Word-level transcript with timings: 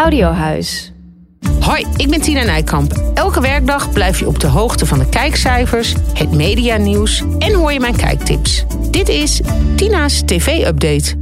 Audiohuis. 0.00 0.92
Hoi, 1.60 1.86
ik 1.96 2.10
ben 2.10 2.20
Tina 2.20 2.44
Nijkamp. 2.44 2.92
Elke 3.14 3.40
werkdag 3.40 3.92
blijf 3.92 4.18
je 4.18 4.26
op 4.26 4.40
de 4.40 4.46
hoogte 4.46 4.86
van 4.86 4.98
de 4.98 5.08
kijkcijfers, 5.08 5.94
het 6.14 6.32
medianieuws 6.32 7.22
en 7.38 7.54
hoor 7.54 7.72
je 7.72 7.80
mijn 7.80 7.96
kijktips. 7.96 8.64
Dit 8.90 9.08
is 9.08 9.40
Tina's 9.76 10.22
TV-update. 10.24 11.14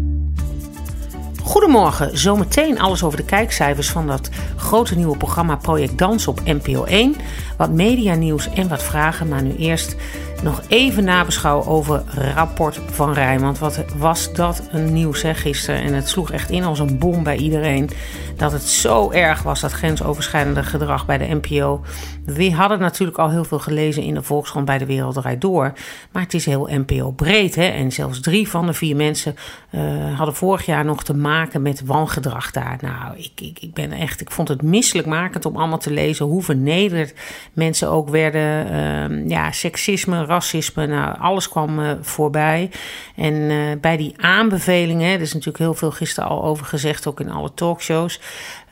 Goedemorgen, 1.42 2.18
zometeen 2.18 2.80
alles 2.80 3.02
over 3.02 3.18
de 3.18 3.24
kijkcijfers 3.24 3.90
van 3.90 4.06
dat 4.06 4.30
grote 4.56 4.96
nieuwe 4.96 5.16
programma 5.16 5.56
Project 5.56 5.98
Dans 5.98 6.26
op 6.26 6.40
NPO 6.44 6.84
1. 6.84 7.16
Wat 7.56 7.70
medianieuws 7.70 8.48
en 8.54 8.68
wat 8.68 8.82
vragen, 8.82 9.28
maar 9.28 9.42
nu 9.42 9.54
eerst 9.56 9.96
nog 10.42 10.62
even 10.68 11.04
nabeschouwen 11.04 11.66
over 11.66 12.02
rapport 12.34 12.80
van 12.90 13.12
Rijn. 13.12 13.40
Want 13.40 13.58
wat 13.58 13.84
was 13.96 14.32
dat 14.32 14.62
een 14.70 14.92
nieuws 14.92 15.22
hè, 15.22 15.34
gisteren. 15.34 15.82
En 15.82 15.94
het 15.94 16.08
sloeg 16.08 16.30
echt 16.30 16.50
in 16.50 16.64
als 16.64 16.78
een 16.78 16.98
bom 16.98 17.22
bij 17.22 17.36
iedereen. 17.36 17.90
Dat 18.36 18.52
het 18.52 18.62
zo 18.62 19.10
erg 19.10 19.42
was, 19.42 19.60
dat 19.60 19.72
grensoverschrijdende 19.72 20.62
gedrag 20.62 21.06
bij 21.06 21.18
de 21.18 21.40
NPO. 21.42 21.80
We 22.24 22.52
hadden 22.52 22.78
natuurlijk 22.78 23.18
al 23.18 23.30
heel 23.30 23.44
veel 23.44 23.58
gelezen 23.58 24.02
in 24.02 24.14
de 24.14 24.22
Volkskrant 24.22 24.66
bij 24.66 24.78
de 24.78 24.86
Wereld 24.86 25.40
Door. 25.40 25.72
Maar 26.12 26.22
het 26.22 26.34
is 26.34 26.46
heel 26.46 26.68
NPO 26.70 27.10
breed. 27.10 27.54
Hè? 27.54 27.64
En 27.64 27.92
zelfs 27.92 28.20
drie 28.20 28.48
van 28.48 28.66
de 28.66 28.72
vier 28.72 28.96
mensen 28.96 29.36
uh, 29.70 30.16
hadden 30.16 30.34
vorig 30.34 30.66
jaar 30.66 30.84
nog 30.84 31.04
te 31.04 31.14
maken 31.14 31.62
met 31.62 31.84
wangedrag 31.84 32.50
daar. 32.50 32.78
Nou, 32.80 33.16
ik, 33.16 33.40
ik, 33.40 33.58
ik 33.60 33.74
ben 33.74 33.92
echt, 33.92 34.20
ik 34.20 34.30
vond 34.30 34.48
het 34.48 34.62
misselijkmakend 34.62 35.46
om 35.46 35.56
allemaal 35.56 35.78
te 35.78 35.90
lezen 35.90 36.26
hoe 36.26 36.42
vernederd 36.42 37.14
mensen 37.52 37.90
ook 37.90 38.08
werden. 38.08 38.72
Uh, 38.72 39.28
ja, 39.28 39.52
seksisme, 39.52 40.24
racisme, 40.28 40.86
nou, 40.86 41.18
alles 41.18 41.48
kwam 41.48 41.78
uh, 41.78 41.90
voorbij. 42.00 42.70
En 43.16 43.34
uh, 43.34 43.58
bij 43.80 43.96
die 43.96 44.14
aanbevelingen, 44.16 45.12
er 45.12 45.20
is 45.20 45.32
natuurlijk 45.32 45.58
heel 45.58 45.74
veel 45.74 45.90
gisteren 45.90 46.28
al 46.28 46.44
over 46.44 46.66
gezegd, 46.66 47.06
ook 47.06 47.20
in 47.20 47.30
alle 47.30 47.54
talkshows. 47.54 48.20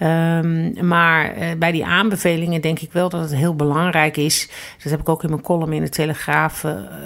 Um, 0.02 0.86
maar 0.86 1.38
uh, 1.38 1.44
bij 1.58 1.72
die 1.72 1.84
aanbevelingen 1.84 2.60
denk 2.60 2.78
ik 2.78 2.92
wel 2.92 3.08
dat 3.08 3.20
het 3.20 3.34
heel 3.34 3.54
belangrijk 3.54 4.16
is. 4.16 4.50
Dat 4.82 4.90
heb 4.90 5.00
ik 5.00 5.08
ook 5.08 5.22
in 5.22 5.30
mijn 5.30 5.42
column 5.42 5.72
in 5.72 5.82
de 5.82 5.88
Telegraaf 5.88 6.64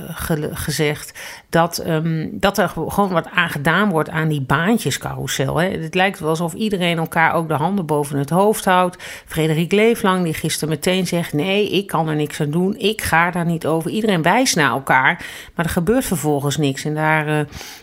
ge 0.09 0.51
gezegd. 0.53 1.19
Dat, 1.49 1.87
um, 1.87 2.29
dat 2.33 2.59
er 2.59 2.69
gewoon 2.69 3.11
wat 3.11 3.29
aan 3.35 3.49
gedaan 3.49 3.91
wordt 3.91 4.11
aan 4.11 4.29
die 4.29 4.41
baantjescarousel. 4.41 5.57
Hè. 5.57 5.69
Het 5.69 5.95
lijkt 5.95 6.19
wel 6.19 6.29
alsof 6.29 6.55
iedereen 6.55 6.99
elkaar 6.99 7.35
ook 7.35 7.49
de 7.49 7.55
handen 7.55 7.87
boven 7.87 8.19
het 8.19 8.31
hoofd 8.31 8.65
houdt. 8.65 8.97
Frederik 9.27 9.73
Leeflang, 9.73 10.25
die 10.25 10.35
gisteren 10.35 10.69
meteen 10.69 11.07
zegt: 11.07 11.33
Nee, 11.33 11.71
ik 11.71 11.87
kan 11.87 12.09
er 12.09 12.17
niks 12.17 12.41
aan 12.41 12.51
doen. 12.51 12.79
Ik 12.79 13.03
ga 13.03 13.31
daar 13.31 13.47
niet 13.47 13.67
over. 13.67 13.91
Iedereen 13.91 14.23
naar 14.55 14.71
elkaar. 14.71 15.25
Maar 15.55 15.65
er 15.65 15.71
gebeurt 15.71 16.05
vervolgens 16.05 16.57
niks. 16.57 16.85
En 16.85 16.95
daar, 16.95 17.29
uh, 17.29 17.41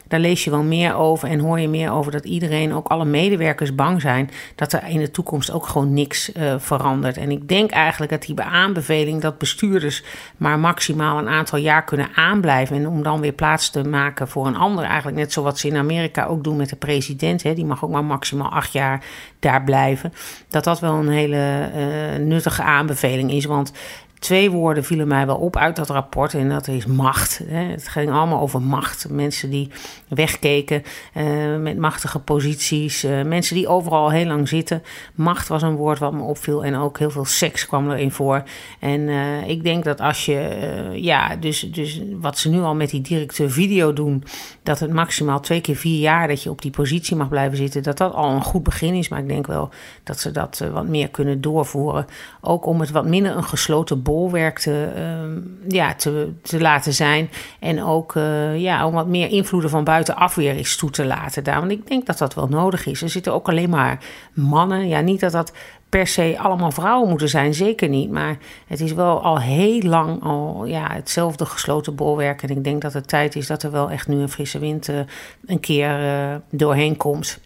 daar 0.08 0.20
lees 0.20 0.44
je 0.44 0.50
wel 0.50 0.64
meer 0.64 0.96
over 0.96 1.30
en 1.30 1.40
hoor 1.40 1.60
je 1.60 1.68
meer 1.68 1.92
over 1.92 2.12
dat 2.12 2.26
iedereen, 2.26 2.74
ook 2.74 2.88
alle 2.88 3.06
medewerkers, 3.06 3.76
bang 3.76 4.02
zijn 4.02 4.30
dat 4.56 4.74
er 4.74 4.88
in 4.88 5.00
de 5.00 5.12
toekomst 5.12 5.52
ook 5.52 5.68
gewoon 5.68 5.94
niks 5.94 6.32
uh, 6.34 6.54
verandert. 6.58 7.18
En 7.18 7.32
ik 7.32 7.48
denk 7.48 7.72
eigenlijk 7.72 8.12
dat 8.12 8.22
die 8.22 8.42
aanbeveling 8.42 9.22
dat 9.22 9.38
bestuurders 9.38 10.04
maar 10.38 10.60
maximaal 10.60 11.18
een 11.18 11.28
aantal 11.28 11.60
jaar 11.60 11.84
kunnen 11.84 12.10
aanblijven. 12.16 12.76
En 12.76 12.88
om 12.88 13.04
dan 13.04 13.22
weer 13.22 13.32
plaats 13.32 13.70
te 13.70 13.84
maken 13.84 14.28
voor 14.28 14.48
een 14.48 14.56
ander. 14.56 14.84
Eigenlijk 14.84 15.18
net 15.18 15.34
zoals 15.34 15.60
ze 15.60 15.68
in 15.68 15.78
Amerika 15.78 16.26
ook 16.26 16.44
doen 16.44 16.58
met 16.58 16.70
de 16.70 16.76
president. 16.76 17.44
Hè, 17.44 17.54
die 17.54 17.66
mag 17.66 17.84
ook 17.84 17.92
maar 17.92 18.04
maximaal 18.04 18.50
acht 18.50 18.72
jaar 18.72 19.04
daar 19.40 19.64
blijven. 19.64 20.14
Dat 20.50 20.64
dat 20.64 20.80
wel 20.80 20.94
een 20.94 21.10
hele 21.10 21.70
uh, 21.76 22.26
nuttige 22.26 22.64
aanbeveling 22.64 23.32
is. 23.32 23.46
Want 23.46 23.72
Twee 24.20 24.52
woorden 24.52 24.84
vielen 24.84 25.08
mij 25.08 25.26
wel 25.26 25.36
op 25.36 25.56
uit 25.56 25.76
dat 25.76 25.90
rapport 25.90 26.34
en 26.34 26.50
dat 26.50 26.68
is 26.68 26.86
macht. 26.86 27.42
Het 27.48 27.88
ging 27.88 28.12
allemaal 28.12 28.40
over 28.40 28.62
macht. 28.62 29.10
Mensen 29.10 29.50
die 29.50 29.70
wegkeken 30.08 30.84
uh, 31.14 31.58
met 31.58 31.78
machtige 31.78 32.20
posities, 32.20 33.04
uh, 33.04 33.24
mensen 33.24 33.56
die 33.56 33.68
overal 33.68 34.10
heel 34.10 34.26
lang 34.26 34.48
zitten. 34.48 34.84
Macht 35.16 35.48
was 35.48 35.62
een 35.62 35.76
woord 35.76 36.00
wat 36.00 36.14
me 36.14 36.22
opviel 36.22 36.66
en 36.66 36.76
ook 36.76 37.00
heel 37.00 37.10
veel 37.10 37.26
seks 37.26 37.66
kwam 37.66 37.92
erin 37.92 38.12
voor. 38.12 38.44
En 38.80 39.00
uh, 39.00 39.48
ik 39.48 39.64
denk 39.64 39.84
dat 39.84 40.02
als 40.02 40.26
je, 40.26 40.90
ja, 40.94 41.36
dus, 41.36 41.60
dus 41.60 42.02
wat 42.20 42.38
ze 42.38 42.50
nu 42.50 42.62
al 42.62 42.76
met 42.76 42.90
die 42.90 43.02
directeur 43.02 43.52
video 43.52 43.94
doen, 43.94 44.24
dat 44.64 44.80
het 44.80 44.94
maximaal 44.94 45.40
twee 45.40 45.62
keer 45.62 45.76
vier 45.76 46.00
jaar 46.00 46.28
dat 46.28 46.44
je 46.44 46.50
op 46.50 46.62
die 46.62 46.72
positie 46.72 47.16
mag 47.16 47.30
blijven 47.30 47.58
zitten, 47.58 47.84
dat 47.84 47.98
dat 47.98 48.14
al 48.14 48.30
een 48.30 48.44
goed 48.44 48.64
begin 48.64 48.94
is. 48.94 49.10
Maar 49.10 49.20
ik 49.20 49.28
denk 49.28 49.48
wel 49.48 49.70
dat 50.04 50.20
ze 50.20 50.32
dat 50.32 50.64
wat 50.72 50.88
meer 50.88 51.10
kunnen 51.10 51.42
doorvoeren. 51.42 52.06
Ook 52.42 52.66
om 52.66 52.80
het 52.80 52.92
wat 52.92 53.06
minder 53.06 53.36
een 53.36 53.44
gesloten 53.44 54.02
bolwerk 54.08 54.60
te, 54.60 54.88
uh, 54.98 55.42
ja, 55.68 55.96
te, 55.96 56.32
te 56.42 56.62
laten 56.62 56.94
zijn. 56.94 57.30
En 57.60 57.84
ook 57.84 58.16
uh, 58.16 58.60
ja, 58.60 58.88
om 58.88 58.94
wat 58.94 59.08
meer 59.08 59.30
invloeden 59.30 59.70
van 59.70 59.84
buitenaf 59.84 60.36
weer 60.36 60.56
eens 60.56 60.76
toe 60.76 60.90
te 60.90 61.06
laten 61.06 61.44
daar. 61.44 61.60
Want 61.60 61.72
ik 61.72 61.88
denk 61.88 62.06
dat 62.06 62.18
dat 62.18 62.34
wel 62.34 62.48
nodig 62.48 62.86
is. 62.86 63.02
Er 63.02 63.10
zitten 63.10 63.34
ook 63.34 63.48
alleen 63.48 63.70
maar 63.70 64.00
mannen. 64.34 64.88
Ja, 64.88 65.00
niet 65.00 65.20
dat 65.20 65.32
dat 65.32 65.52
per 65.90 66.08
se 66.08 66.36
allemaal 66.40 66.72
vrouwen 66.72 67.10
moeten 67.10 67.30
zijn, 67.30 67.54
zeker 67.54 67.90
niet. 67.90 68.12
Maar 68.12 68.38
het 68.68 68.80
is 68.80 68.94
wel 68.94 69.22
al 69.22 69.40
heel 69.40 69.82
lang 69.82 70.24
al 70.24 70.66
ja, 70.66 70.94
hetzelfde 70.94 71.46
gesloten 71.46 71.96
bolwerk. 71.96 72.44
En 72.44 72.50
ik 72.50 72.64
denk 72.64 72.82
dat 72.82 72.94
het 72.94 73.08
tijd 73.08 73.36
is 73.36 73.48
dat 73.48 73.64
er 73.64 73.72
wel 73.72 73.92
echt 73.92 74.08
nu 74.08 74.22
een 74.22 74.30
frisse 74.30 74.60
wind 74.60 74.90
uh, 74.90 75.00
een 75.46 75.60
keer 75.60 76.04
uh, 76.04 76.36
doorheen 76.50 76.98
komt. 76.98 77.40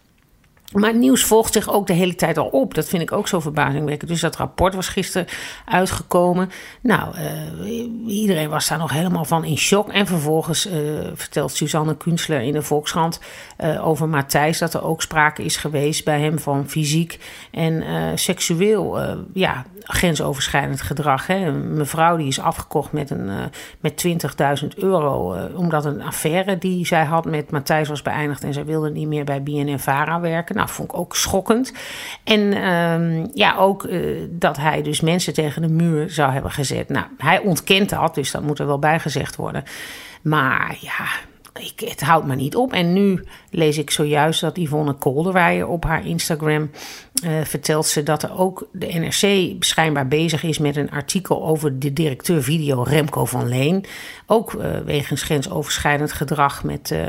Maar 0.71 0.89
het 0.89 0.99
nieuws 0.99 1.23
volgt 1.23 1.53
zich 1.53 1.73
ook 1.73 1.87
de 1.87 1.93
hele 1.93 2.15
tijd 2.15 2.37
al 2.37 2.47
op. 2.47 2.73
Dat 2.73 2.87
vind 2.87 3.01
ik 3.01 3.11
ook 3.11 3.27
zo 3.27 3.39
verbazingwekkend. 3.39 4.09
Dus 4.09 4.21
dat 4.21 4.35
rapport 4.35 4.75
was 4.75 4.87
gisteren 4.87 5.27
uitgekomen. 5.65 6.49
Nou, 6.81 7.15
uh, 7.17 8.07
iedereen 8.07 8.49
was 8.49 8.67
daar 8.67 8.77
nog 8.77 8.91
helemaal 8.91 9.25
van 9.25 9.45
in 9.45 9.57
shock. 9.57 9.89
En 9.89 10.07
vervolgens 10.07 10.67
uh, 10.67 10.73
vertelt 11.13 11.55
Suzanne 11.55 11.97
Kunstler 11.97 12.41
in 12.41 12.53
de 12.53 12.61
Volkskrant 12.61 13.19
uh, 13.59 13.87
over 13.87 14.09
Matthijs... 14.09 14.57
dat 14.57 14.73
er 14.73 14.83
ook 14.83 15.01
sprake 15.01 15.43
is 15.43 15.57
geweest 15.57 16.05
bij 16.05 16.19
hem 16.19 16.39
van 16.39 16.69
fysiek 16.69 17.19
en 17.51 17.83
seksueel 18.19 18.99
ja, 19.33 19.65
grensoverschrijdend 19.83 20.81
gedrag. 20.81 21.27
Hè. 21.27 21.35
Een 21.35 21.73
mevrouw 21.73 22.17
die 22.17 22.27
is 22.27 22.39
afgekocht 22.39 22.91
met, 22.91 23.09
een, 23.09 23.29
met 23.79 24.05
20.000 24.61 24.67
euro... 24.75 25.35
omdat 25.55 25.85
een 25.85 26.01
affaire 26.01 26.57
die 26.57 26.85
zij 26.85 27.03
had 27.03 27.25
met 27.25 27.51
Matthijs 27.51 27.87
was 27.87 28.01
beëindigd... 28.01 28.43
en 28.43 28.53
zij 28.53 28.65
wilde 28.65 28.91
niet 28.91 29.07
meer 29.07 29.23
bij 29.23 29.43
BNN-Vara 29.43 30.19
werken... 30.19 30.59
Nou, 30.61 30.73
vond 30.73 30.91
ik 30.91 30.97
ook 30.97 31.15
schokkend. 31.15 31.73
En 32.23 32.67
um, 32.67 33.29
ja, 33.33 33.55
ook 33.55 33.83
uh, 33.83 34.27
dat 34.29 34.57
hij 34.57 34.81
dus 34.81 35.01
mensen 35.01 35.33
tegen 35.33 35.61
de 35.61 35.67
muur 35.67 36.09
zou 36.09 36.31
hebben 36.31 36.51
gezet. 36.51 36.89
Nou, 36.89 37.05
hij 37.17 37.39
ontkent 37.39 37.89
dat, 37.89 38.15
dus 38.15 38.31
dat 38.31 38.41
moet 38.41 38.59
er 38.59 38.65
wel 38.65 38.79
bij 38.79 38.99
gezegd 38.99 39.35
worden. 39.35 39.63
Maar 40.21 40.77
ja, 40.79 41.05
ik, 41.59 41.79
het 41.89 42.01
houdt 42.01 42.27
me 42.27 42.35
niet 42.35 42.55
op. 42.55 42.73
En 42.73 42.93
nu 42.93 43.23
lees 43.49 43.77
ik 43.77 43.91
zojuist 43.91 44.41
dat 44.41 44.57
Yvonne 44.57 44.93
Kolderweijer 44.93 45.67
op 45.67 45.83
haar 45.83 46.05
Instagram 46.05 46.69
uh, 47.23 47.31
vertelt 47.43 47.85
ze 47.85 48.03
dat 48.03 48.23
er 48.23 48.37
ook 48.37 48.67
de 48.71 48.87
NRC 48.87 49.53
schijnbaar 49.63 50.07
bezig 50.07 50.43
is 50.43 50.57
met 50.57 50.75
een 50.75 50.91
artikel 50.91 51.45
over 51.45 51.79
de 51.79 51.93
directeur 51.93 52.43
video 52.43 52.81
Remco 52.81 53.25
van 53.25 53.47
Leen. 53.47 53.85
Ook 54.25 54.53
uh, 54.53 54.77
wegens 54.85 55.23
grensoverschrijdend 55.23 56.11
gedrag 56.11 56.63
met 56.63 56.91
uh, 56.93 56.99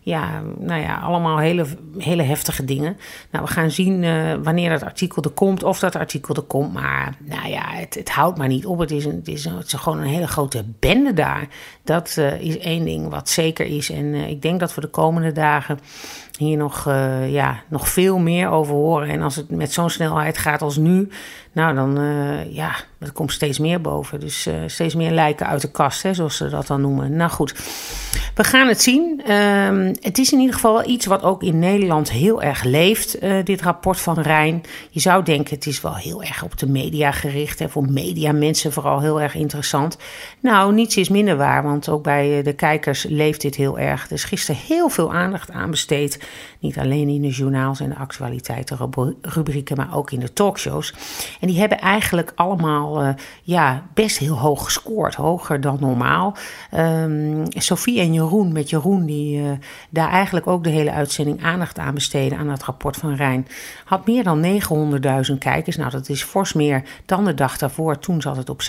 ja, 0.00 0.42
nou 0.58 0.80
ja, 0.80 0.98
allemaal 0.98 1.38
hele, 1.38 1.66
hele 1.98 2.22
heftige 2.22 2.64
dingen. 2.64 2.96
Nou, 3.30 3.44
we 3.44 3.50
gaan 3.50 3.70
zien 3.70 3.96
wanneer 4.42 4.70
dat 4.70 4.82
artikel 4.82 5.22
er 5.22 5.30
komt, 5.30 5.62
of 5.62 5.78
dat 5.78 5.96
artikel 5.96 6.34
er 6.34 6.42
komt. 6.42 6.72
Maar 6.72 7.14
nou 7.18 7.48
ja, 7.48 7.64
het, 7.66 7.94
het 7.94 8.10
houdt 8.10 8.38
maar 8.38 8.48
niet 8.48 8.66
op. 8.66 8.78
Het 8.78 8.90
is, 8.90 9.04
een, 9.04 9.16
het, 9.16 9.28
is 9.28 9.44
het 9.44 9.66
is 9.66 9.72
gewoon 9.72 9.98
een 9.98 10.06
hele 10.06 10.28
grote 10.28 10.64
bende 10.78 11.12
daar. 11.12 11.48
Dat 11.84 12.16
is 12.38 12.58
één 12.58 12.84
ding 12.84 13.08
wat 13.08 13.28
zeker 13.28 13.66
is. 13.66 13.77
En 13.86 14.14
ik 14.14 14.42
denk 14.42 14.60
dat 14.60 14.74
we 14.74 14.80
de 14.80 14.86
komende 14.86 15.32
dagen 15.32 15.78
hier 16.38 16.56
nog, 16.56 16.86
uh, 16.88 17.32
ja, 17.32 17.62
nog 17.68 17.88
veel 17.88 18.18
meer 18.18 18.48
over 18.48 18.74
horen. 18.74 19.08
En 19.08 19.22
als 19.22 19.36
het 19.36 19.50
met 19.50 19.72
zo'n 19.72 19.90
snelheid 19.90 20.38
gaat 20.38 20.62
als 20.62 20.76
nu, 20.76 21.08
nou 21.52 21.74
dan, 21.74 22.00
uh, 22.00 22.54
ja, 22.54 22.74
er 22.98 23.12
komt 23.12 23.32
steeds 23.32 23.58
meer 23.58 23.80
boven. 23.80 24.20
Dus 24.20 24.46
uh, 24.46 24.54
steeds 24.66 24.94
meer 24.94 25.10
lijken 25.10 25.46
uit 25.46 25.60
de 25.60 25.70
kast, 25.70 26.02
hè, 26.02 26.14
zoals 26.14 26.36
ze 26.36 26.48
dat 26.48 26.66
dan 26.66 26.80
noemen. 26.80 27.16
Nou 27.16 27.30
goed, 27.30 27.54
we 28.34 28.44
gaan 28.44 28.68
het 28.68 28.82
zien. 28.82 29.32
Um, 29.32 29.94
het 30.00 30.18
is 30.18 30.32
in 30.32 30.38
ieder 30.38 30.54
geval 30.54 30.88
iets 30.88 31.06
wat 31.06 31.22
ook 31.22 31.42
in 31.42 31.58
Nederland 31.58 32.10
heel 32.10 32.42
erg 32.42 32.64
leeft, 32.64 33.18
dit 33.44 33.62
rapport 33.62 34.00
van 34.00 34.20
Rijn. 34.20 34.62
Je 34.90 35.00
zou 35.00 35.24
denken, 35.24 35.54
het 35.54 35.66
is 35.66 35.80
wel 35.80 35.94
heel 35.94 36.22
erg 36.22 36.42
op 36.42 36.58
de 36.58 36.68
media 36.68 37.10
gericht. 37.10 37.58
Hè, 37.58 37.68
voor 37.68 37.90
mediamensen 37.90 38.72
vooral 38.72 39.00
heel 39.00 39.20
erg 39.20 39.34
interessant. 39.34 39.98
Nou, 40.40 40.74
niets 40.74 40.96
is 40.96 41.08
minder 41.08 41.36
waar, 41.36 41.62
want 41.62 41.88
ook 41.88 42.02
bij 42.02 42.42
de 42.42 42.52
kijkers 42.52 43.06
leeft 43.08 43.40
dit 43.40 43.54
heel 43.54 43.78
erg. 43.78 44.06
Er 44.06 44.12
is 44.12 44.24
gisteren 44.24 44.60
heel 44.66 44.88
veel 44.88 45.14
aandacht 45.14 45.50
aan 45.50 45.70
besteed 45.70 46.27
Niet 46.58 46.78
alleen 46.78 47.08
in 47.08 47.22
de 47.22 47.28
journaals 47.28 47.80
en 47.80 47.88
de 47.88 47.96
actualiteitenrubrieken, 47.96 49.76
maar 49.76 49.96
ook 49.96 50.10
in 50.10 50.20
de 50.20 50.32
talkshows. 50.32 50.94
En 51.40 51.46
die 51.48 51.58
hebben 51.58 51.78
eigenlijk 51.78 52.32
allemaal 52.34 53.02
uh, 53.02 53.08
ja, 53.42 53.82
best 53.94 54.18
heel 54.18 54.38
hoog 54.38 54.64
gescoord. 54.64 55.14
Hoger 55.14 55.60
dan 55.60 55.76
normaal. 55.80 56.36
Um, 56.74 57.44
Sophie 57.48 58.00
en 58.00 58.12
Jeroen, 58.12 58.52
met 58.52 58.70
Jeroen, 58.70 59.06
die 59.06 59.40
uh, 59.42 59.50
daar 59.90 60.10
eigenlijk 60.10 60.46
ook 60.46 60.64
de 60.64 60.70
hele 60.70 60.92
uitzending 60.92 61.42
aandacht 61.42 61.78
aan 61.78 61.94
besteden 61.94 62.38
aan 62.38 62.48
het 62.48 62.62
rapport 62.62 62.96
van 62.96 63.14
Rijn, 63.14 63.46
had 63.84 64.06
meer 64.06 64.24
dan 64.24 64.60
900.000 65.30 65.38
kijkers. 65.38 65.76
Nou, 65.76 65.90
dat 65.90 66.08
is 66.08 66.22
fors 66.22 66.52
meer 66.52 66.82
dan 67.06 67.24
de 67.24 67.34
dag 67.34 67.58
daarvoor. 67.58 67.98
Toen 67.98 68.20
zat 68.20 68.36
het 68.36 68.50
op 68.50 68.62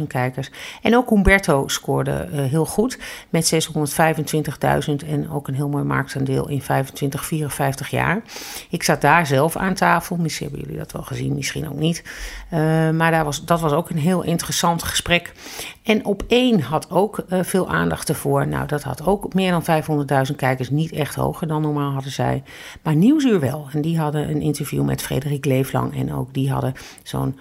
678.000 0.00 0.06
kijkers. 0.06 0.50
En 0.82 0.96
ook 0.96 1.10
Humberto 1.10 1.68
scoorde 1.68 2.28
uh, 2.32 2.44
heel 2.44 2.66
goed 2.66 2.98
met 3.30 3.68
625.000 3.68 5.08
en 5.08 5.30
ook 5.30 5.48
een 5.48 5.54
heel 5.54 5.68
mooi 5.68 5.84
marktaandeel 6.14 6.48
in 6.48 6.62
25, 6.62 7.24
54 7.24 7.88
jaar. 7.88 8.22
Ik 8.70 8.82
zat 8.82 9.00
daar 9.00 9.26
zelf 9.26 9.56
aan 9.56 9.74
tafel. 9.74 10.16
Misschien 10.16 10.46
hebben 10.46 10.64
jullie 10.64 10.78
dat 10.82 10.92
wel 10.92 11.02
gezien, 11.02 11.34
misschien 11.34 11.68
ook 11.68 11.78
niet. 11.78 12.02
Uh, 12.52 12.58
maar 12.90 13.10
daar 13.10 13.24
was, 13.24 13.44
dat 13.44 13.60
was 13.60 13.72
ook 13.72 13.90
een 13.90 13.98
heel 13.98 14.22
interessant 14.22 14.82
gesprek. 14.82 15.32
En 15.82 16.04
op 16.04 16.22
één 16.28 16.60
had 16.60 16.90
ook 16.90 17.24
uh, 17.28 17.42
veel 17.42 17.68
aandacht 17.68 18.08
ervoor. 18.08 18.46
Nou, 18.46 18.66
dat 18.66 18.82
had 18.82 19.06
ook 19.06 19.34
meer 19.34 19.50
dan 19.50 19.82
500.000 20.30 20.36
kijkers. 20.36 20.70
Niet 20.70 20.92
echt 20.92 21.14
hoger 21.14 21.46
dan 21.46 21.62
normaal 21.62 21.92
hadden 21.92 22.12
zij. 22.12 22.42
Maar 22.82 22.94
Nieuwsuur 22.94 23.40
wel. 23.40 23.66
En 23.72 23.80
die 23.80 23.98
hadden 23.98 24.30
een 24.30 24.42
interview 24.42 24.84
met 24.84 25.02
Frederik 25.02 25.44
Leeflang. 25.44 25.96
En 25.96 26.14
ook 26.14 26.34
die 26.34 26.50
hadden 26.50 26.74
zo'n 27.02 27.38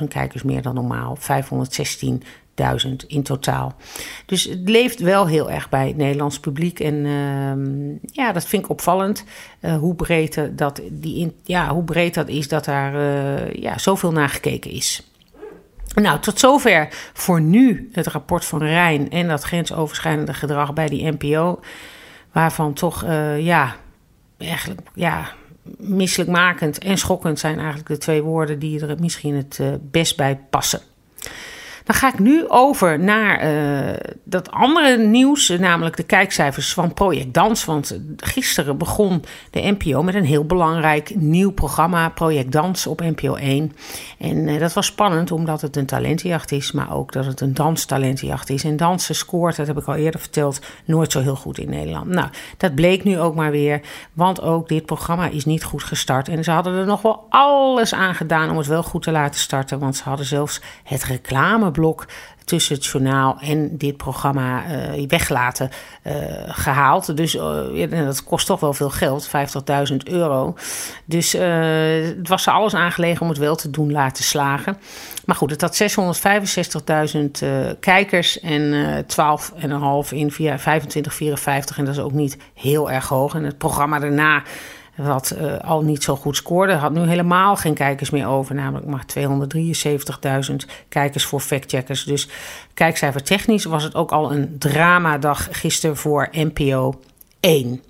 150.000 0.00 0.08
kijkers 0.08 0.42
meer 0.42 0.62
dan 0.62 0.74
normaal. 0.74 1.16
516 1.16 2.22
in 3.06 3.22
totaal. 3.22 3.76
Dus 4.26 4.44
het 4.44 4.68
leeft 4.68 5.00
wel 5.00 5.26
heel 5.26 5.50
erg 5.50 5.68
bij 5.68 5.86
het 5.86 5.96
Nederlands 5.96 6.40
publiek. 6.40 6.80
En 6.80 6.94
uh, 6.94 7.98
ja, 8.12 8.32
dat 8.32 8.46
vind 8.46 8.64
ik 8.64 8.70
opvallend. 8.70 9.24
Uh, 9.60 9.76
hoe, 9.76 9.94
breed 9.94 10.50
dat, 10.50 10.80
die 10.90 11.18
in, 11.18 11.34
ja, 11.44 11.68
hoe 11.68 11.84
breed 11.84 12.14
dat 12.14 12.28
is 12.28 12.48
dat 12.48 12.64
daar 12.64 12.94
uh, 12.94 13.52
ja, 13.52 13.78
zoveel 13.78 14.12
naar 14.12 14.28
gekeken 14.28 14.70
is. 14.70 15.12
Nou, 15.94 16.20
tot 16.20 16.38
zover 16.38 16.88
voor 17.12 17.40
nu 17.40 17.88
het 17.92 18.06
rapport 18.06 18.44
van 18.44 18.62
Rijn 18.62 19.10
en 19.10 19.28
dat 19.28 19.42
grensoverschrijdende 19.42 20.34
gedrag 20.34 20.72
bij 20.72 20.88
die 20.88 21.12
NPO. 21.12 21.60
Waarvan 22.32 22.72
toch, 22.72 23.04
uh, 23.04 23.40
ja, 23.40 23.76
eigenlijk, 24.38 24.80
ja, 24.94 25.30
misselijkmakend 25.78 26.78
en 26.78 26.98
schokkend 26.98 27.38
zijn 27.38 27.56
eigenlijk 27.56 27.88
de 27.88 27.98
twee 27.98 28.22
woorden 28.22 28.58
die 28.58 28.86
er 28.86 28.96
misschien 29.00 29.34
het 29.34 29.60
best 29.90 30.16
bij 30.16 30.40
passen. 30.50 30.80
Dan 31.88 31.96
ga 31.96 32.08
ik 32.08 32.18
nu 32.18 32.48
over 32.48 33.00
naar 33.00 33.52
uh, 33.52 33.94
dat 34.24 34.50
andere 34.50 34.98
nieuws, 34.98 35.48
namelijk 35.48 35.96
de 35.96 36.02
kijkcijfers 36.02 36.72
van 36.72 36.94
Project 36.94 37.34
Dans. 37.34 37.64
Want 37.64 38.00
gisteren 38.16 38.78
begon 38.78 39.24
de 39.50 39.60
NPO 39.78 40.02
met 40.02 40.14
een 40.14 40.24
heel 40.24 40.44
belangrijk 40.44 41.14
nieuw 41.14 41.50
programma, 41.50 42.08
Project 42.08 42.52
Dans 42.52 42.86
op 42.86 43.00
NPO 43.00 43.34
1. 43.34 43.72
En 44.18 44.36
uh, 44.36 44.60
dat 44.60 44.72
was 44.72 44.86
spannend 44.86 45.30
omdat 45.30 45.60
het 45.60 45.76
een 45.76 45.86
talentenjacht 45.86 46.52
is, 46.52 46.72
maar 46.72 46.94
ook 46.94 47.12
dat 47.12 47.24
het 47.24 47.40
een 47.40 47.54
danstalentenjacht 47.54 48.50
is. 48.50 48.64
En 48.64 48.76
dansen 48.76 49.14
scoort, 49.14 49.56
dat 49.56 49.66
heb 49.66 49.78
ik 49.78 49.86
al 49.86 49.94
eerder 49.94 50.20
verteld, 50.20 50.60
nooit 50.84 51.12
zo 51.12 51.20
heel 51.20 51.36
goed 51.36 51.58
in 51.58 51.70
Nederland. 51.70 52.06
Nou, 52.06 52.28
dat 52.56 52.74
bleek 52.74 53.04
nu 53.04 53.18
ook 53.18 53.34
maar 53.34 53.50
weer, 53.50 53.80
want 54.12 54.42
ook 54.42 54.68
dit 54.68 54.86
programma 54.86 55.28
is 55.28 55.44
niet 55.44 55.64
goed 55.64 55.82
gestart. 55.82 56.28
En 56.28 56.44
ze 56.44 56.50
hadden 56.50 56.74
er 56.74 56.86
nog 56.86 57.02
wel 57.02 57.26
alles 57.28 57.94
aan 57.94 58.14
gedaan 58.14 58.50
om 58.50 58.56
het 58.56 58.66
wel 58.66 58.82
goed 58.82 59.02
te 59.02 59.10
laten 59.10 59.40
starten, 59.40 59.78
want 59.78 59.96
ze 59.96 60.02
hadden 60.02 60.26
zelfs 60.26 60.60
het 60.84 61.04
reclame 61.04 61.70
tussen 62.48 62.74
het 62.74 62.86
journaal 62.86 63.36
en 63.40 63.76
dit 63.76 63.96
programma 63.96 64.64
uh, 64.66 65.06
weglaten 65.08 65.70
uh, 66.06 66.14
gehaald. 66.46 67.16
Dus 67.16 67.34
uh, 67.34 67.90
dat 67.90 68.24
kost 68.24 68.46
toch 68.46 68.60
wel 68.60 68.72
veel 68.72 68.90
geld, 68.90 69.30
50.000 69.90 69.96
euro. 70.04 70.54
Dus 71.04 71.32
het 71.32 72.28
was 72.28 72.46
er 72.46 72.52
alles 72.52 72.74
aangelegen 72.74 73.22
om 73.22 73.28
het 73.28 73.38
wel 73.38 73.56
te 73.56 73.70
doen 73.70 73.92
laten 73.92 74.24
slagen. 74.24 74.78
Maar 75.24 75.36
goed, 75.36 75.50
het 75.50 75.60
had 75.60 75.82
665.000 77.14 77.48
kijkers 77.80 78.40
en 78.40 79.04
12,5 80.04 80.08
in 80.10 80.30
via 80.30 80.58
25, 80.58 81.14
54. 81.14 81.78
En 81.78 81.84
dat 81.84 81.94
is 81.94 82.00
ook 82.00 82.12
niet 82.12 82.38
heel 82.54 82.90
erg 82.90 83.08
hoog. 83.08 83.34
En 83.34 83.44
het 83.44 83.58
programma 83.58 83.98
daarna 83.98 84.42
wat 84.98 85.34
uh, 85.40 85.58
al 85.58 85.82
niet 85.82 86.02
zo 86.02 86.16
goed 86.16 86.36
scoorde. 86.36 86.72
Had 86.72 86.92
nu 86.92 87.00
helemaal 87.00 87.56
geen 87.56 87.74
kijkers 87.74 88.10
meer 88.10 88.26
over, 88.26 88.54
namelijk 88.54 88.86
maar 88.86 89.04
273.000 90.50 90.54
kijkers 90.88 91.24
voor 91.24 91.40
factcheckers. 91.40 92.04
Dus 92.04 92.28
kijkcijfer 92.74 93.22
technisch 93.22 93.64
was 93.64 93.82
het 93.82 93.94
ook 93.94 94.10
al 94.10 94.32
een 94.32 94.58
dramadag 94.58 95.48
gisteren 95.50 95.96
voor 95.96 96.28
NPO 96.32 97.00
1. 97.40 97.82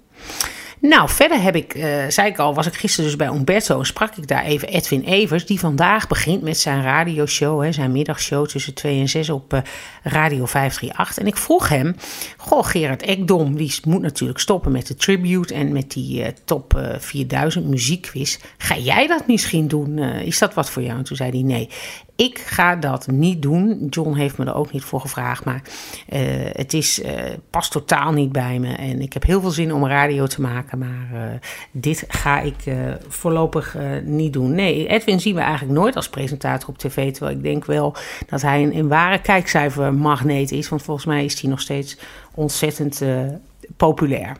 Nou, 0.80 1.08
verder 1.08 1.42
heb 1.42 1.56
ik, 1.56 1.74
uh, 1.74 1.84
zei 2.08 2.28
ik 2.28 2.38
al, 2.38 2.54
was 2.54 2.66
ik 2.66 2.74
gisteren 2.74 3.06
dus 3.06 3.16
bij 3.16 3.28
Umberto 3.28 3.78
en 3.78 3.86
sprak 3.86 4.16
ik 4.16 4.28
daar 4.28 4.44
even 4.44 4.68
Edwin 4.68 5.02
Evers, 5.02 5.46
die 5.46 5.58
vandaag 5.58 6.06
begint 6.06 6.42
met 6.42 6.58
zijn 6.58 6.82
radioshow, 6.82 7.62
hè, 7.62 7.72
zijn 7.72 7.92
middagshow 7.92 8.46
tussen 8.46 8.74
2 8.74 9.00
en 9.00 9.08
6 9.08 9.30
op 9.30 9.54
uh, 9.54 9.60
Radio 10.02 10.46
538. 10.46 11.18
En 11.18 11.26
ik 11.26 11.36
vroeg 11.36 11.68
hem, 11.68 11.96
goh 12.36 12.66
Gerard 12.66 13.02
Ekdom, 13.02 13.56
die 13.56 13.74
moet 13.86 14.02
natuurlijk 14.02 14.38
stoppen 14.38 14.72
met 14.72 14.86
de 14.86 14.94
tribute 14.94 15.54
en 15.54 15.72
met 15.72 15.90
die 15.90 16.20
uh, 16.20 16.26
top 16.44 16.80
4000 16.98 17.66
muziekquiz. 17.66 18.38
Ga 18.58 18.76
jij 18.76 19.06
dat 19.06 19.26
misschien 19.26 19.68
doen? 19.68 19.98
is 19.98 20.38
dat 20.38 20.54
wat 20.54 20.70
voor 20.70 20.82
jou? 20.82 20.98
En 20.98 21.04
toen 21.04 21.16
zei 21.16 21.30
hij 21.30 21.42
nee. 21.42 21.68
Ik 22.18 22.38
ga 22.38 22.76
dat 22.76 23.06
niet 23.06 23.42
doen. 23.42 23.86
John 23.90 24.14
heeft 24.14 24.38
me 24.38 24.44
er 24.44 24.54
ook 24.54 24.72
niet 24.72 24.82
voor 24.82 25.00
gevraagd. 25.00 25.44
Maar 25.44 25.62
uh, 26.12 26.20
het 26.52 26.72
is, 26.72 27.02
uh, 27.02 27.12
past 27.50 27.72
totaal 27.72 28.12
niet 28.12 28.32
bij 28.32 28.58
me. 28.58 28.74
En 28.74 29.00
ik 29.00 29.12
heb 29.12 29.22
heel 29.22 29.40
veel 29.40 29.50
zin 29.50 29.74
om 29.74 29.86
radio 29.86 30.26
te 30.26 30.40
maken. 30.40 30.78
Maar 30.78 31.08
uh, 31.12 31.20
dit 31.70 32.04
ga 32.08 32.40
ik 32.40 32.56
voorlopig 33.08 33.76
niet 34.04 34.32
doen. 34.32 34.54
Nee, 34.54 34.86
Edwin 34.86 35.20
zien 35.20 35.34
we 35.34 35.40
eigenlijk 35.40 35.78
nooit 35.78 35.96
als 35.96 36.08
presentator 36.08 36.68
op 36.68 36.78
tv. 36.78 37.12
Terwijl 37.12 37.36
ik 37.36 37.42
denk 37.42 37.64
wel 37.64 37.96
dat 38.26 38.42
hij 38.42 38.62
een, 38.62 38.76
een 38.76 38.88
ware 38.88 39.20
kijkcijfermagneet 39.20 40.50
is. 40.50 40.68
Want 40.68 40.82
volgens 40.82 41.06
mij 41.06 41.24
is 41.24 41.40
hij 41.40 41.50
nog 41.50 41.60
steeds 41.60 41.98
ontzettend 42.34 43.02
populair. 43.76 44.36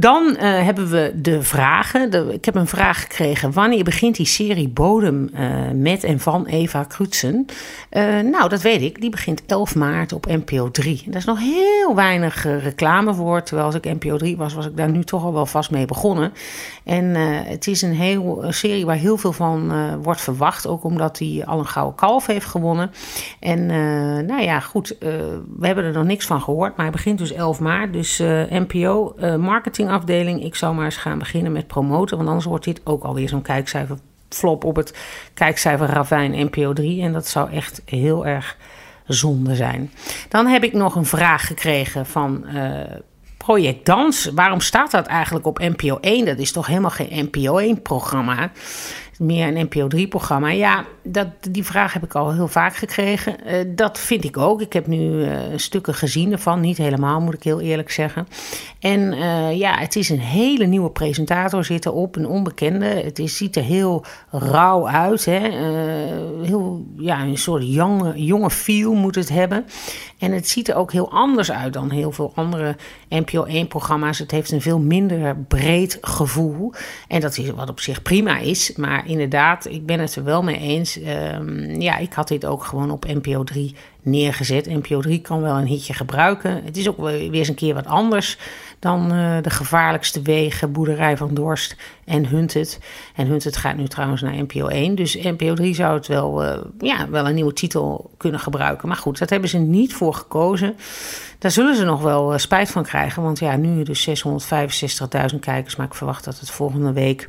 Dan 0.00 0.28
uh, 0.28 0.40
hebben 0.40 0.90
we 0.90 1.12
de 1.14 1.42
vragen. 1.42 2.32
Ik 2.32 2.44
heb 2.44 2.54
een 2.54 2.66
vraag 2.66 3.00
gekregen. 3.00 3.52
Wanneer 3.52 3.84
begint 3.84 4.16
die 4.16 4.26
serie 4.26 4.68
Bodem 4.68 5.30
uh, 5.34 5.70
met 5.74 6.04
en 6.04 6.20
van 6.20 6.46
Eva 6.46 6.84
Krutsen? 6.84 7.46
Uh, 7.90 8.20
nou, 8.20 8.48
dat 8.48 8.62
weet 8.62 8.82
ik. 8.82 9.00
Die 9.00 9.10
begint 9.10 9.42
11 9.46 9.74
maart 9.74 10.12
op 10.12 10.26
NPO 10.26 10.70
3. 10.70 11.02
Daar 11.06 11.16
is 11.16 11.24
nog 11.24 11.38
heel 11.38 11.94
weinig 11.94 12.42
reclame 12.42 13.14
voor. 13.14 13.42
Terwijl 13.42 13.66
als 13.66 13.74
ik 13.74 13.84
NPO 13.84 14.16
3 14.16 14.36
was, 14.36 14.54
was 14.54 14.66
ik 14.66 14.76
daar 14.76 14.90
nu 14.90 15.04
toch 15.04 15.24
al 15.24 15.32
wel 15.32 15.46
vast 15.46 15.70
mee 15.70 15.86
begonnen. 15.86 16.32
En 16.84 17.14
het 17.44 17.66
is 17.66 17.82
een, 17.82 17.94
heel, 17.94 18.44
serie 18.48 18.86
waar 18.86 18.96
heel 18.96 19.16
veel 19.16 19.32
van 19.32 19.72
wordt 20.02 20.20
verwacht. 20.20 20.66
Ook 20.66 20.84
omdat 20.84 21.18
hij 21.18 21.42
al 21.46 21.58
een 21.58 21.66
gouden 21.66 21.94
kalf 21.94 22.26
heeft 22.26 22.46
gewonnen. 22.46 22.90
En 23.40 23.66
nou 24.26 24.42
ja, 24.42 24.60
goed. 24.60 24.96
we 25.58 25.66
hebben 25.66 25.84
er 25.84 25.92
nog 25.92 26.04
niks 26.04 26.26
van 26.26 26.42
gehoord. 26.42 26.76
Maar 26.76 26.84
hij 26.86 26.94
begint 26.94 27.18
dus 27.18 27.32
11 27.32 27.60
maart. 27.60 27.92
Dus 27.92 28.18
NPO 28.50 29.14
marketing 29.38 29.87
afdeling. 29.88 30.44
Ik 30.44 30.54
zou 30.54 30.74
maar 30.74 30.84
eens 30.84 30.96
gaan 30.96 31.18
beginnen 31.18 31.52
met 31.52 31.66
promoten. 31.66 32.16
Want 32.16 32.28
anders 32.28 32.46
wordt 32.46 32.64
dit 32.64 32.80
ook 32.84 33.02
alweer 33.04 33.28
zo'n 33.28 33.42
kijkcijfer 33.42 33.98
flop 34.28 34.64
op 34.64 34.76
het 34.76 34.98
kijkcijfer 35.34 35.86
Ravijn 35.86 36.44
NPO 36.44 36.72
3. 36.72 37.02
En 37.02 37.12
dat 37.12 37.26
zou 37.26 37.50
echt 37.50 37.82
heel 37.84 38.26
erg 38.26 38.56
zonde 39.06 39.54
zijn. 39.54 39.90
Dan 40.28 40.46
heb 40.46 40.64
ik 40.64 40.72
nog 40.72 40.94
een 40.94 41.04
vraag 41.04 41.46
gekregen 41.46 42.06
van 42.06 42.44
uh, 42.54 42.70
Project 43.36 43.86
Dans. 43.86 44.30
Waarom 44.34 44.60
staat 44.60 44.90
dat 44.90 45.06
eigenlijk 45.06 45.46
op 45.46 45.58
NPO 45.58 45.98
1? 46.00 46.24
Dat 46.24 46.38
is 46.38 46.52
toch 46.52 46.66
helemaal 46.66 46.90
geen 46.90 47.30
NPO 47.30 47.58
1 47.58 47.82
programma 47.82 48.50
meer 49.18 49.46
een 49.46 49.68
NPO 49.70 49.88
3-programma? 49.96 50.50
Ja, 50.50 50.84
dat, 51.12 51.28
die 51.50 51.64
vraag 51.64 51.92
heb 51.92 52.04
ik 52.04 52.14
al 52.14 52.32
heel 52.32 52.48
vaak 52.48 52.76
gekregen. 52.76 53.36
Uh, 53.46 53.52
dat 53.66 53.98
vind 53.98 54.24
ik 54.24 54.36
ook. 54.36 54.60
Ik 54.60 54.72
heb 54.72 54.86
nu 54.86 54.98
uh, 54.98 55.38
stukken 55.56 55.94
gezien 55.94 56.32
ervan. 56.32 56.60
Niet 56.60 56.76
helemaal, 56.76 57.20
moet 57.20 57.34
ik 57.34 57.42
heel 57.42 57.60
eerlijk 57.60 57.90
zeggen. 57.90 58.28
En 58.80 59.00
uh, 59.00 59.58
ja, 59.58 59.78
het 59.78 59.96
is 59.96 60.08
een 60.08 60.20
hele 60.20 60.66
nieuwe 60.66 60.90
presentator 60.90 61.64
zit 61.64 61.86
erop. 61.86 62.16
Een 62.16 62.26
onbekende. 62.26 62.86
Het 62.86 63.18
is, 63.18 63.36
ziet 63.36 63.56
er 63.56 63.62
heel 63.62 64.04
rauw 64.30 64.88
uit. 64.88 65.24
Hè? 65.24 65.38
heel, 66.42 66.86
ja, 66.96 67.22
een 67.22 67.38
soort 67.38 67.62
jonge, 67.66 68.24
jonge 68.24 68.50
feel 68.50 68.94
moet 68.94 69.14
het 69.14 69.28
hebben. 69.28 69.64
En 70.18 70.32
het 70.32 70.48
ziet 70.48 70.68
er 70.68 70.74
ook 70.74 70.92
heel 70.92 71.10
anders 71.10 71.50
uit 71.50 71.72
dan 71.72 71.90
heel 71.90 72.12
veel 72.12 72.32
andere 72.34 72.76
NPO 73.08 73.46
1-programma's. 73.46 74.18
Het 74.18 74.30
heeft 74.30 74.50
een 74.50 74.60
veel 74.60 74.78
minder 74.78 75.36
breed 75.36 75.98
gevoel. 76.00 76.72
En 77.08 77.20
dat 77.20 77.38
is 77.38 77.50
wat 77.50 77.68
op 77.68 77.80
zich 77.80 78.02
prima 78.02 78.38
is. 78.38 78.72
Maar 78.76 79.06
inderdaad, 79.06 79.66
ik 79.66 79.86
ben 79.86 80.00
het 80.00 80.14
er 80.14 80.24
wel 80.24 80.42
mee 80.42 80.58
eens. 80.58 80.97
Um, 81.06 81.80
ja, 81.80 81.96
ik 81.96 82.12
had 82.12 82.28
dit 82.28 82.46
ook 82.46 82.64
gewoon 82.64 82.90
op 82.90 83.04
NPO 83.06 83.44
3 83.44 83.74
neergezet. 84.02 84.66
NPO 84.66 85.00
3 85.00 85.20
kan 85.20 85.42
wel 85.42 85.56
een 85.56 85.66
hitje 85.66 85.94
gebruiken. 85.94 86.64
Het 86.64 86.76
is 86.76 86.88
ook 86.88 86.96
weer 86.96 87.32
eens 87.32 87.48
een 87.48 87.54
keer 87.54 87.74
wat 87.74 87.86
anders 87.86 88.38
dan 88.78 89.12
uh, 89.12 89.36
de 89.42 89.50
gevaarlijkste 89.50 90.22
wegen, 90.22 90.72
Boerderij 90.72 91.16
van 91.16 91.34
Dorst 91.34 91.76
en 92.04 92.26
Hunted. 92.26 92.80
En 93.14 93.26
Hunted 93.26 93.56
gaat 93.56 93.76
nu 93.76 93.88
trouwens 93.88 94.22
naar 94.22 94.34
NPO 94.34 94.66
1. 94.66 94.94
Dus 94.94 95.14
NPO 95.14 95.54
3 95.54 95.74
zou 95.74 95.94
het 95.94 96.06
wel, 96.06 96.44
uh, 96.44 96.58
ja, 96.78 97.08
wel 97.10 97.28
een 97.28 97.34
nieuwe 97.34 97.52
titel 97.52 98.10
kunnen 98.16 98.40
gebruiken. 98.40 98.88
Maar 98.88 98.96
goed, 98.96 99.18
dat 99.18 99.30
hebben 99.30 99.48
ze 99.48 99.58
niet 99.58 99.94
voor 99.94 100.14
gekozen. 100.14 100.76
Daar 101.38 101.50
zullen 101.50 101.76
ze 101.76 101.84
nog 101.84 102.02
wel 102.02 102.32
uh, 102.32 102.38
spijt 102.38 102.70
van 102.70 102.82
krijgen. 102.82 103.22
Want 103.22 103.38
ja, 103.38 103.56
nu 103.56 103.82
dus 103.82 104.08
665.000 104.08 105.38
kijkers. 105.40 105.76
Maar 105.76 105.86
ik 105.86 105.94
verwacht 105.94 106.24
dat 106.24 106.40
het 106.40 106.50
volgende 106.50 106.92
week 106.92 107.26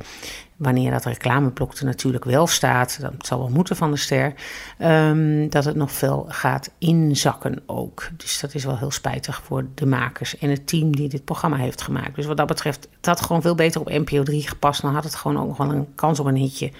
wanneer 0.60 0.90
dat 0.90 1.04
reclameblok 1.04 1.74
er 1.74 1.84
natuurlijk 1.84 2.24
wel 2.24 2.46
staat, 2.46 2.98
dat 3.00 3.26
zal 3.26 3.38
wel 3.38 3.48
moeten 3.48 3.76
van 3.76 3.90
de 3.90 3.96
ster, 3.96 4.34
um, 4.78 5.48
dat 5.48 5.64
het 5.64 5.76
nog 5.76 5.92
veel 5.92 6.24
gaat 6.28 6.70
inzakken 6.78 7.62
ook. 7.66 8.08
Dus 8.16 8.40
dat 8.40 8.54
is 8.54 8.64
wel 8.64 8.78
heel 8.78 8.90
spijtig 8.90 9.42
voor 9.44 9.66
de 9.74 9.86
makers 9.86 10.38
en 10.38 10.50
het 10.50 10.66
team 10.66 10.96
die 10.96 11.08
dit 11.08 11.24
programma 11.24 11.56
heeft 11.56 11.82
gemaakt. 11.82 12.14
Dus 12.14 12.26
wat 12.26 12.36
dat 12.36 12.46
betreft, 12.46 12.88
het 12.96 13.06
had 13.06 13.20
gewoon 13.20 13.42
veel 13.42 13.54
beter 13.54 13.80
op 13.80 13.88
NPO 13.88 14.22
3 14.22 14.48
gepast. 14.48 14.82
Dan 14.82 14.94
had 14.94 15.04
het 15.04 15.14
gewoon 15.14 15.38
ook 15.38 15.48
nog 15.48 15.56
wel 15.56 15.72
een 15.72 15.94
kans 15.94 16.20
op 16.20 16.26
een 16.26 16.36
hitje 16.36 16.72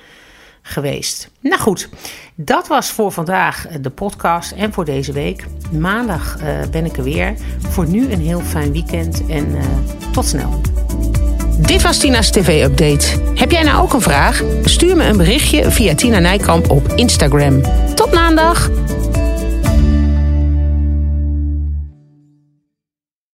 geweest. 0.62 1.30
Nou 1.40 1.60
goed, 1.60 1.88
dat 2.34 2.68
was 2.68 2.90
voor 2.90 3.12
vandaag 3.12 3.66
de 3.80 3.90
podcast 3.90 4.52
en 4.52 4.72
voor 4.72 4.84
deze 4.84 5.12
week. 5.12 5.46
Maandag 5.72 6.42
uh, 6.42 6.66
ben 6.70 6.84
ik 6.84 6.96
er 6.96 7.04
weer. 7.04 7.34
Voor 7.58 7.88
nu 7.88 8.12
een 8.12 8.20
heel 8.20 8.40
fijn 8.40 8.72
weekend 8.72 9.26
en 9.26 9.48
uh, 9.48 9.62
tot 10.12 10.26
snel. 10.26 10.60
Dit 11.60 11.82
was 11.82 11.98
Tina's 11.98 12.30
TV-update. 12.30 13.06
Heb 13.34 13.50
jij 13.50 13.62
nou 13.62 13.82
ook 13.82 13.92
een 13.92 14.00
vraag? 14.00 14.42
Stuur 14.64 14.96
me 14.96 15.04
een 15.04 15.16
berichtje 15.16 15.70
via 15.70 15.94
Tina 15.94 16.18
Nijkamp 16.18 16.70
op 16.70 16.92
Instagram. 16.94 17.62
Tot 17.94 18.12
maandag! 18.12 18.70